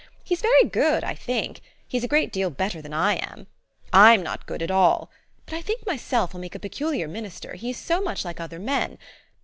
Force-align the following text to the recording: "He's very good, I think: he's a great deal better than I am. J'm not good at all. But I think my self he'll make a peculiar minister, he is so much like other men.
"He's 0.23 0.41
very 0.41 0.63
good, 0.63 1.03
I 1.03 1.13
think: 1.13 1.61
he's 1.87 2.03
a 2.03 2.07
great 2.07 2.33
deal 2.33 2.49
better 2.49 2.81
than 2.81 2.91
I 2.91 3.17
am. 3.17 3.45
J'm 3.93 4.23
not 4.23 4.47
good 4.47 4.63
at 4.63 4.71
all. 4.71 5.11
But 5.45 5.53
I 5.53 5.61
think 5.61 5.85
my 5.85 5.95
self 5.95 6.31
he'll 6.31 6.41
make 6.41 6.55
a 6.55 6.59
peculiar 6.59 7.07
minister, 7.07 7.53
he 7.53 7.69
is 7.69 7.77
so 7.77 8.01
much 8.01 8.25
like 8.25 8.39
other 8.39 8.57
men. 8.57 8.97